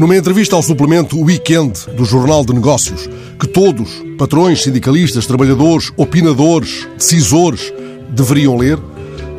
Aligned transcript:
Numa 0.00 0.16
entrevista 0.16 0.56
ao 0.56 0.62
suplemento 0.62 1.20
Weekend 1.20 1.78
do 1.94 2.06
Jornal 2.06 2.42
de 2.42 2.54
Negócios, 2.54 3.06
que 3.38 3.46
todos, 3.46 4.02
patrões, 4.16 4.62
sindicalistas, 4.62 5.26
trabalhadores, 5.26 5.92
opinadores, 5.94 6.88
decisores, 6.96 7.70
deveriam 8.08 8.56
ler, 8.56 8.78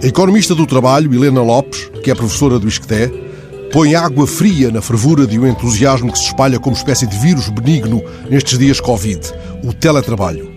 a 0.04 0.06
economista 0.06 0.54
do 0.54 0.68
trabalho, 0.68 1.12
Helena 1.12 1.42
Lopes, 1.42 1.90
que 2.04 2.12
é 2.12 2.14
professora 2.14 2.60
do 2.60 2.68
ISCTE, 2.68 3.12
põe 3.74 3.96
água 3.96 4.28
fria 4.28 4.70
na 4.70 4.84
fervura 4.84 5.26
de 5.26 5.40
um 5.40 5.48
entusiasmo 5.48 6.12
que 6.12 6.20
se 6.20 6.26
espalha 6.26 6.60
como 6.60 6.76
espécie 6.76 7.08
de 7.08 7.18
vírus 7.18 7.50
benigno 7.50 8.00
nestes 8.30 8.60
dias 8.60 8.80
Covid, 8.80 9.20
o 9.64 9.74
teletrabalho. 9.74 10.48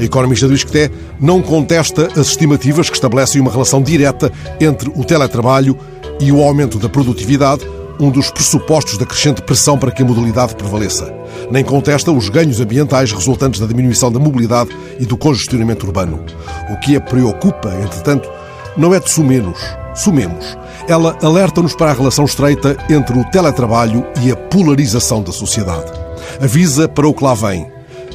A 0.00 0.02
economista 0.02 0.48
do 0.48 0.54
ISCTE 0.54 0.90
não 1.20 1.42
contesta 1.42 2.08
as 2.18 2.28
estimativas 2.28 2.88
que 2.88 2.96
estabelecem 2.96 3.42
uma 3.42 3.52
relação 3.52 3.82
direta 3.82 4.32
entre 4.58 4.90
o 4.96 5.04
teletrabalho 5.04 5.76
e 6.18 6.32
o 6.32 6.40
aumento 6.42 6.78
da 6.78 6.88
produtividade, 6.88 7.66
um 8.00 8.10
dos 8.10 8.30
pressupostos 8.30 8.98
da 8.98 9.06
crescente 9.06 9.42
pressão 9.42 9.78
para 9.78 9.90
que 9.90 10.02
a 10.02 10.04
modalidade 10.04 10.54
prevaleça. 10.54 11.12
Nem 11.50 11.64
contesta 11.64 12.10
os 12.10 12.28
ganhos 12.28 12.60
ambientais 12.60 13.12
resultantes 13.12 13.60
da 13.60 13.66
diminuição 13.66 14.10
da 14.10 14.18
mobilidade 14.18 14.70
e 14.98 15.06
do 15.06 15.16
congestionamento 15.16 15.86
urbano. 15.86 16.24
O 16.70 16.80
que 16.80 16.96
a 16.96 17.00
preocupa, 17.00 17.68
entretanto, 17.82 18.28
não 18.76 18.94
é 18.94 19.00
de 19.00 19.10
sumenos, 19.10 19.58
sumemos. 19.94 20.56
Ela 20.88 21.16
alerta-nos 21.22 21.74
para 21.74 21.90
a 21.90 21.94
relação 21.94 22.24
estreita 22.24 22.76
entre 22.88 23.18
o 23.18 23.24
teletrabalho 23.30 24.04
e 24.22 24.32
a 24.32 24.36
polarização 24.36 25.22
da 25.22 25.32
sociedade. 25.32 25.92
Avisa 26.40 26.88
para 26.88 27.06
o 27.06 27.14
que 27.14 27.24
lá 27.24 27.34
vem: 27.34 27.70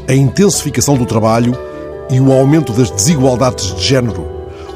a 0.08 0.14
intensificação 0.14 0.98
do 0.98 1.06
trabalho 1.06 1.58
e 2.10 2.20
o 2.20 2.32
aumento 2.32 2.74
das 2.74 2.90
desigualdades 2.90 3.76
de 3.76 3.84
género, 3.84 4.28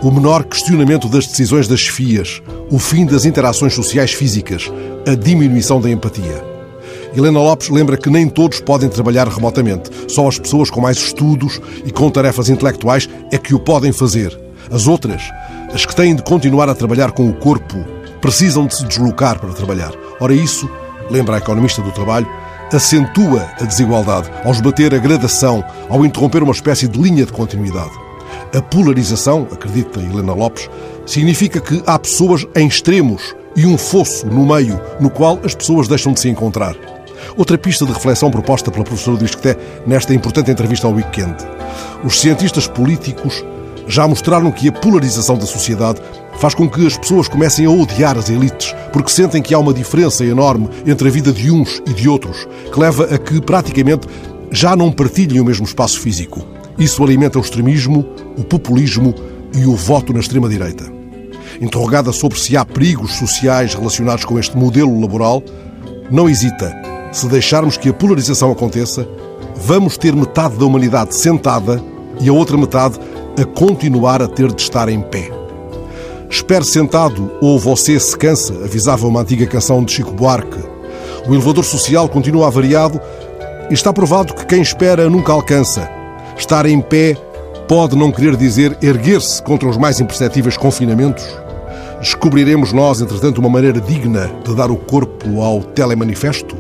o 0.01 0.11
menor 0.11 0.43
questionamento 0.43 1.07
das 1.07 1.27
decisões 1.27 1.67
das 1.67 1.79
chefias, 1.79 2.41
o 2.69 2.79
fim 2.79 3.05
das 3.05 3.25
interações 3.25 3.73
sociais 3.73 4.13
físicas, 4.13 4.71
a 5.07 5.15
diminuição 5.15 5.81
da 5.81 5.89
empatia. 5.89 6.43
Helena 7.15 7.39
Lopes 7.41 7.69
lembra 7.69 7.97
que 7.97 8.09
nem 8.09 8.29
todos 8.29 8.61
podem 8.61 8.87
trabalhar 8.87 9.27
remotamente. 9.27 9.89
Só 10.07 10.27
as 10.27 10.39
pessoas 10.39 10.69
com 10.69 10.79
mais 10.79 10.97
estudos 10.97 11.59
e 11.85 11.91
com 11.91 12.09
tarefas 12.09 12.49
intelectuais 12.49 13.09
é 13.31 13.37
que 13.37 13.53
o 13.53 13.59
podem 13.59 13.91
fazer. 13.91 14.37
As 14.71 14.87
outras, 14.87 15.21
as 15.73 15.85
que 15.85 15.95
têm 15.95 16.15
de 16.15 16.23
continuar 16.23 16.69
a 16.69 16.75
trabalhar 16.75 17.11
com 17.11 17.27
o 17.27 17.33
corpo, 17.33 17.83
precisam 18.21 18.65
de 18.65 18.75
se 18.75 18.85
deslocar 18.85 19.39
para 19.39 19.51
trabalhar. 19.51 19.91
Ora, 20.19 20.33
isso, 20.33 20.69
lembra 21.09 21.35
a 21.35 21.39
economista 21.39 21.81
do 21.81 21.91
trabalho, 21.91 22.27
acentua 22.71 23.49
a 23.59 23.65
desigualdade 23.65 24.31
ao 24.45 24.51
esbater 24.51 24.93
a 24.95 24.97
gradação, 24.97 25.63
ao 25.89 26.05
interromper 26.05 26.41
uma 26.41 26.53
espécie 26.53 26.87
de 26.87 26.97
linha 26.97 27.25
de 27.25 27.33
continuidade. 27.33 27.91
A 28.55 28.61
polarização, 28.61 29.47
acredita 29.51 29.99
Helena 29.99 30.33
Lopes, 30.33 30.69
significa 31.05 31.59
que 31.59 31.81
há 31.85 31.97
pessoas 31.97 32.45
em 32.55 32.67
extremos 32.67 33.35
e 33.55 33.65
um 33.65 33.77
fosso 33.77 34.25
no 34.27 34.45
meio 34.45 34.79
no 34.99 35.09
qual 35.09 35.39
as 35.43 35.55
pessoas 35.55 35.87
deixam 35.87 36.13
de 36.13 36.19
se 36.19 36.29
encontrar. 36.29 36.75
Outra 37.37 37.57
pista 37.57 37.85
de 37.85 37.93
reflexão 37.93 38.31
proposta 38.31 38.71
pela 38.71 38.83
professora 38.83 39.17
do 39.17 39.25
Isqueté 39.25 39.57
nesta 39.85 40.13
importante 40.13 40.51
entrevista 40.51 40.87
ao 40.87 40.93
Weekend. 40.93 41.35
Os 42.03 42.19
cientistas 42.19 42.67
políticos 42.67 43.43
já 43.87 44.07
mostraram 44.07 44.51
que 44.51 44.69
a 44.69 44.71
polarização 44.71 45.37
da 45.37 45.45
sociedade 45.45 46.01
faz 46.37 46.53
com 46.53 46.69
que 46.69 46.85
as 46.85 46.97
pessoas 46.97 47.27
comecem 47.27 47.65
a 47.65 47.69
odiar 47.69 48.17
as 48.17 48.29
elites, 48.29 48.73
porque 48.91 49.11
sentem 49.11 49.41
que 49.41 49.53
há 49.53 49.59
uma 49.59 49.73
diferença 49.73 50.25
enorme 50.25 50.69
entre 50.85 51.07
a 51.07 51.11
vida 51.11 51.31
de 51.31 51.51
uns 51.51 51.81
e 51.85 51.93
de 51.93 52.07
outros, 52.07 52.47
que 52.71 52.79
leva 52.79 53.05
a 53.05 53.17
que 53.17 53.41
praticamente 53.41 54.07
já 54.51 54.75
não 54.75 54.91
partilhem 54.91 55.39
o 55.39 55.45
mesmo 55.45 55.65
espaço 55.65 55.99
físico. 55.99 56.45
Isso 56.77 57.03
alimenta 57.03 57.37
o 57.37 57.41
extremismo, 57.41 58.05
o 58.37 58.43
populismo 58.43 59.13
e 59.55 59.65
o 59.65 59.75
voto 59.75 60.13
na 60.13 60.19
extrema-direita. 60.19 60.85
Interrogada 61.61 62.11
sobre 62.11 62.39
se 62.39 62.55
há 62.57 62.65
perigos 62.65 63.13
sociais 63.13 63.73
relacionados 63.73 64.25
com 64.25 64.39
este 64.39 64.57
modelo 64.57 64.99
laboral, 64.99 65.43
não 66.09 66.29
hesita. 66.29 66.75
Se 67.11 67.27
deixarmos 67.27 67.77
que 67.77 67.89
a 67.89 67.93
polarização 67.93 68.51
aconteça, 68.51 69.07
vamos 69.55 69.97
ter 69.97 70.15
metade 70.15 70.57
da 70.57 70.65
humanidade 70.65 71.15
sentada 71.15 71.83
e 72.19 72.29
a 72.29 72.33
outra 72.33 72.57
metade 72.57 72.99
a 73.39 73.45
continuar 73.45 74.21
a 74.21 74.27
ter 74.27 74.51
de 74.51 74.61
estar 74.61 74.89
em 74.89 75.01
pé. 75.01 75.29
Espere 76.29 76.63
sentado 76.63 77.31
ou 77.41 77.59
você 77.59 77.99
se 77.99 78.17
cansa, 78.17 78.53
avisava 78.63 79.05
uma 79.05 79.21
antiga 79.21 79.45
canção 79.45 79.83
de 79.83 79.91
Chico 79.91 80.13
Buarque. 80.13 80.59
O 81.27 81.33
elevador 81.33 81.63
social 81.63 82.07
continua 82.07 82.47
avariado 82.47 82.99
e 83.69 83.73
está 83.73 83.91
provado 83.91 84.33
que 84.33 84.45
quem 84.45 84.61
espera 84.61 85.09
nunca 85.09 85.33
alcança. 85.33 86.00
Estar 86.37 86.65
em 86.65 86.81
pé 86.81 87.15
pode 87.67 87.95
não 87.95 88.11
querer 88.11 88.35
dizer 88.35 88.77
erguer-se 88.81 89.41
contra 89.41 89.67
os 89.67 89.77
mais 89.77 89.99
imperceptíveis 89.99 90.57
confinamentos? 90.57 91.25
Descobriremos 91.99 92.73
nós, 92.73 92.99
entretanto, 92.99 93.37
uma 93.37 93.49
maneira 93.49 93.79
digna 93.79 94.29
de 94.43 94.55
dar 94.55 94.71
o 94.71 94.75
corpo 94.75 95.41
ao 95.41 95.61
telemanifesto? 95.61 96.57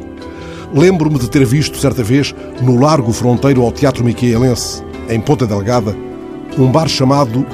Lembro-me 0.73 1.19
de 1.19 1.29
ter 1.29 1.45
visto, 1.45 1.77
certa 1.77 2.03
vez, 2.03 2.33
no 2.61 2.79
largo 2.79 3.11
fronteiro 3.11 3.61
ao 3.61 3.71
Teatro 3.71 4.03
Miquelense, 4.03 4.83
em 5.09 5.19
Ponta 5.19 5.45
Delgada, 5.45 5.95
um 6.57 6.71
bar 6.71 6.87
chamado 6.87 7.45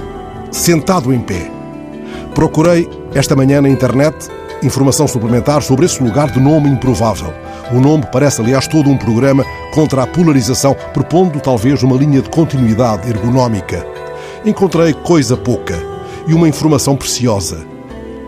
Sentado 0.52 1.14
em 1.14 1.20
Pé. 1.20 1.50
Procurei 2.36 2.88
esta 3.16 3.36
manhã 3.36 3.62
na 3.62 3.70
internet 3.70 4.28
informação 4.62 5.08
suplementar 5.08 5.62
sobre 5.62 5.86
esse 5.86 6.02
lugar 6.02 6.32
de 6.32 6.40
nome 6.40 6.70
improvável. 6.70 7.34
O 7.72 7.82
nome 7.82 8.06
parece, 8.12 8.42
aliás, 8.42 8.68
todo 8.68 8.90
um 8.90 8.98
programa 8.98 9.44
contra 9.74 10.04
a 10.04 10.08
polarização, 10.08 10.76
propondo 10.94 11.40
talvez 11.40 11.84
uma 11.84 11.98
linha 11.98 12.22
de 12.22 12.30
continuidade 12.30 13.10
ergonómica. 13.10 13.86
Encontrei 14.46 14.94
coisa 14.94 15.36
pouca 15.36 15.76
e 16.26 16.34
uma 16.34 16.48
informação 16.48 16.96
preciosa. 16.96 17.66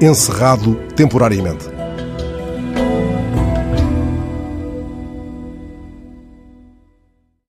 Encerrado 0.01 0.75
temporariamente. 0.95 1.78